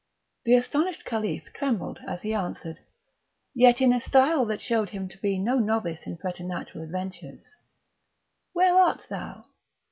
The 0.45 0.55
astonished 0.55 1.05
Caliph 1.05 1.43
trembled 1.53 1.99
as 2.07 2.23
he 2.23 2.33
answered, 2.33 2.79
yet 3.53 3.81
in 3.81 3.93
a 3.93 4.01
style 4.01 4.47
that 4.47 4.59
showed 4.59 4.89
him 4.89 5.07
to 5.09 5.17
be 5.19 5.37
no 5.37 5.59
novice 5.59 6.07
in 6.07 6.17
preternatural 6.17 6.83
adventures: 6.83 7.55
"Where 8.53 8.73
art 8.75 9.05
thou? 9.11 9.45